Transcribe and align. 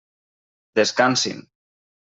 Descansin! 0.79 1.39